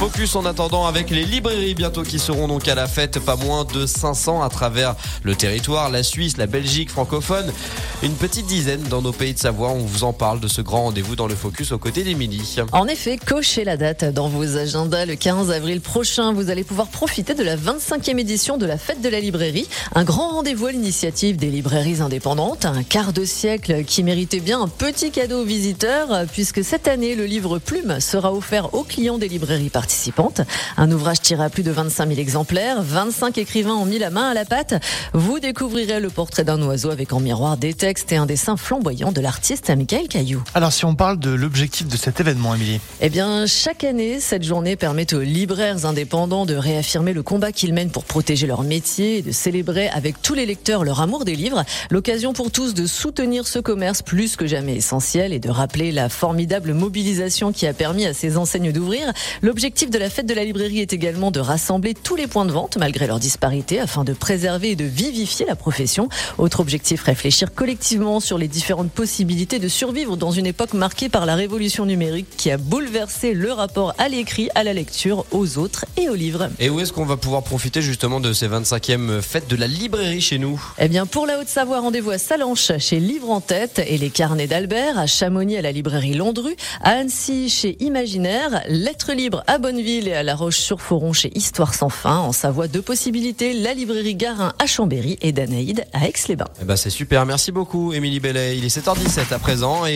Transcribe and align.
Focus 0.00 0.34
en 0.34 0.46
attendant 0.46 0.86
avec 0.86 1.10
les 1.10 1.26
librairies 1.26 1.74
bientôt 1.74 2.04
qui 2.04 2.18
seront 2.18 2.48
donc 2.48 2.66
à 2.68 2.74
la 2.74 2.86
fête, 2.86 3.18
pas 3.18 3.36
moins 3.36 3.66
de 3.66 3.84
500 3.84 4.40
à 4.40 4.48
travers 4.48 4.94
le 5.24 5.34
territoire, 5.36 5.90
la 5.90 6.02
Suisse, 6.02 6.38
la 6.38 6.46
Belgique 6.46 6.88
francophone, 6.88 7.52
une 8.02 8.14
petite 8.14 8.46
dizaine 8.46 8.82
dans 8.84 9.02
nos 9.02 9.12
pays 9.12 9.34
de 9.34 9.38
Savoie. 9.38 9.68
On 9.68 9.80
vous 9.80 10.04
en 10.04 10.14
parle 10.14 10.40
de 10.40 10.48
ce 10.48 10.62
grand 10.62 10.84
rendez-vous 10.84 11.16
dans 11.16 11.26
le 11.26 11.34
Focus 11.34 11.72
aux 11.72 11.78
côtés 11.78 12.02
d'Émilie. 12.02 12.56
En 12.72 12.86
effet, 12.86 13.18
cochez 13.18 13.62
la 13.62 13.76
date 13.76 14.06
dans 14.06 14.28
vos 14.30 14.56
agendas. 14.56 15.04
Le 15.04 15.16
15 15.16 15.50
avril 15.50 15.82
prochain, 15.82 16.32
vous 16.32 16.48
allez 16.48 16.64
pouvoir 16.64 16.88
profiter 16.88 17.34
de 17.34 17.42
la 17.42 17.58
25e 17.58 18.18
édition 18.18 18.56
de 18.56 18.64
la 18.64 18.78
fête 18.78 19.02
de 19.02 19.08
la 19.10 19.20
librairie. 19.20 19.68
Un 19.94 20.04
grand 20.04 20.30
rendez-vous 20.30 20.68
à 20.68 20.72
l'initiative 20.72 21.36
des 21.36 21.50
librairies 21.50 22.00
indépendantes. 22.00 22.64
Un 22.64 22.84
quart 22.84 23.12
de 23.12 23.26
siècle 23.26 23.84
qui 23.84 24.02
méritait 24.02 24.40
bien 24.40 24.62
un 24.62 24.68
petit 24.68 25.10
cadeau 25.10 25.42
aux 25.42 25.46
visiteurs 25.46 26.24
puisque 26.32 26.64
cette 26.64 26.88
année, 26.88 27.14
le 27.16 27.26
livre 27.26 27.58
Plume 27.58 28.00
sera 28.00 28.32
offert 28.32 28.72
aux 28.72 28.84
clients 28.84 29.18
des 29.18 29.28
librairies 29.28 29.68
participantes 29.90 30.42
un 30.76 30.90
ouvrage 30.92 31.20
tiré 31.20 31.42
à 31.42 31.50
plus 31.50 31.64
de 31.64 31.72
25 31.72 32.08
000 32.10 32.20
exemplaires. 32.20 32.80
25 32.80 33.38
écrivains 33.38 33.74
ont 33.74 33.84
mis 33.84 33.98
la 33.98 34.10
main 34.10 34.30
à 34.30 34.34
la 34.34 34.44
pâte. 34.44 34.74
Vous 35.14 35.40
découvrirez 35.40 35.98
le 35.98 36.10
portrait 36.10 36.44
d'un 36.44 36.62
oiseau 36.62 36.90
avec 36.90 37.12
en 37.12 37.18
miroir 37.18 37.56
des 37.56 37.74
textes 37.74 38.12
et 38.12 38.16
un 38.16 38.26
dessin 38.26 38.56
flamboyant 38.56 39.10
de 39.10 39.20
l'artiste 39.20 39.68
Michael 39.68 40.06
Caillou. 40.06 40.44
Alors 40.54 40.72
si 40.72 40.84
on 40.84 40.94
parle 40.94 41.18
de 41.18 41.30
l'objectif 41.30 41.88
de 41.88 41.96
cet 41.96 42.20
événement, 42.20 42.54
Émilie 42.54 42.80
Eh 43.00 43.08
bien, 43.08 43.46
chaque 43.46 43.82
année, 43.82 44.20
cette 44.20 44.44
journée 44.44 44.76
permet 44.76 45.12
aux 45.12 45.20
libraires 45.20 45.84
indépendants 45.84 46.46
de 46.46 46.54
réaffirmer 46.54 47.12
le 47.12 47.24
combat 47.24 47.50
qu'ils 47.50 47.74
mènent 47.74 47.90
pour 47.90 48.04
protéger 48.04 48.46
leur 48.46 48.62
métier 48.62 49.18
et 49.18 49.22
de 49.22 49.32
célébrer 49.32 49.88
avec 49.88 50.22
tous 50.22 50.34
les 50.34 50.46
lecteurs 50.46 50.84
leur 50.84 51.00
amour 51.00 51.24
des 51.24 51.34
livres. 51.34 51.64
L'occasion 51.90 52.32
pour 52.32 52.52
tous 52.52 52.74
de 52.74 52.86
soutenir 52.86 53.48
ce 53.48 53.58
commerce 53.58 54.02
plus 54.02 54.36
que 54.36 54.46
jamais 54.46 54.76
essentiel 54.76 55.32
et 55.32 55.40
de 55.40 55.50
rappeler 55.50 55.90
la 55.90 56.08
formidable 56.08 56.74
mobilisation 56.74 57.52
qui 57.52 57.66
a 57.66 57.72
permis 57.72 58.06
à 58.06 58.14
ces 58.14 58.36
enseignes 58.36 58.70
d'ouvrir. 58.70 59.12
L'objectif 59.42 59.79
L'objectif 59.80 59.98
de 59.98 60.04
la 60.04 60.10
fête 60.10 60.26
de 60.26 60.34
la 60.34 60.44
librairie 60.44 60.80
est 60.80 60.92
également 60.92 61.30
de 61.30 61.40
rassembler 61.40 61.94
tous 61.94 62.14
les 62.14 62.26
points 62.26 62.44
de 62.44 62.52
vente 62.52 62.76
malgré 62.76 63.06
leur 63.06 63.18
disparité 63.18 63.80
afin 63.80 64.04
de 64.04 64.12
préserver 64.12 64.72
et 64.72 64.76
de 64.76 64.84
vivifier 64.84 65.46
la 65.46 65.56
profession. 65.56 66.10
Autre 66.36 66.60
objectif, 66.60 67.02
réfléchir 67.04 67.54
collectivement 67.54 68.20
sur 68.20 68.36
les 68.36 68.46
différentes 68.46 68.90
possibilités 68.90 69.58
de 69.58 69.68
survivre 69.68 70.18
dans 70.18 70.32
une 70.32 70.44
époque 70.44 70.74
marquée 70.74 71.08
par 71.08 71.24
la 71.24 71.34
révolution 71.34 71.86
numérique 71.86 72.26
qui 72.36 72.50
a 72.50 72.58
bouleversé 72.58 73.32
le 73.32 73.52
rapport 73.52 73.94
à 73.96 74.10
l'écrit, 74.10 74.50
à 74.54 74.64
la 74.64 74.74
lecture, 74.74 75.24
aux 75.30 75.56
autres 75.56 75.86
et 75.96 76.10
aux 76.10 76.14
livres. 76.14 76.50
Et 76.58 76.68
où 76.68 76.78
est-ce 76.80 76.92
qu'on 76.92 77.06
va 77.06 77.16
pouvoir 77.16 77.42
profiter 77.42 77.80
justement 77.80 78.20
de 78.20 78.34
ces 78.34 78.48
25e 78.48 79.22
fêtes 79.22 79.48
de 79.48 79.56
la 79.56 79.66
librairie 79.66 80.20
chez 80.20 80.36
nous? 80.36 80.62
Eh 80.78 80.88
bien, 80.88 81.06
pour 81.06 81.26
la 81.26 81.40
Haute-Savoie, 81.40 81.80
rendez-vous 81.80 82.10
à 82.10 82.18
Salanches 82.18 82.72
chez 82.80 83.00
Livre 83.00 83.30
en 83.30 83.40
tête 83.40 83.80
et 83.86 83.96
les 83.96 84.10
carnets 84.10 84.46
d'Albert, 84.46 84.98
à 84.98 85.06
Chamonix 85.06 85.56
à 85.56 85.62
la 85.62 85.72
librairie 85.72 86.12
Londru, 86.12 86.54
à 86.82 86.90
Annecy 86.90 87.48
chez 87.48 87.78
Imaginaire, 87.80 88.62
Lettres 88.68 89.14
libres 89.14 89.42
à 89.46 89.56
Bonneville 89.70 90.08
et 90.08 90.14
à 90.14 90.24
La 90.24 90.34
Roche-sur-Foron 90.34 91.12
chez 91.12 91.30
Histoire 91.38 91.74
sans 91.74 91.90
fin. 91.90 92.16
En 92.16 92.32
Savoie, 92.32 92.66
deux 92.66 92.82
possibilités, 92.82 93.52
la 93.52 93.72
librairie 93.72 94.16
Garin 94.16 94.52
à 94.58 94.66
Chambéry 94.66 95.16
et 95.22 95.30
Danaïde 95.30 95.84
à 95.92 96.08
Aix-les-Bains. 96.08 96.48
Eh 96.60 96.64
ben 96.64 96.74
c'est 96.74 96.90
super, 96.90 97.24
merci 97.24 97.52
beaucoup 97.52 97.92
Émilie 97.92 98.18
Bellet. 98.18 98.58
Il 98.58 98.64
est 98.64 98.76
7h17 98.76 99.32
à 99.32 99.38
présent 99.38 99.86
et 99.86 99.92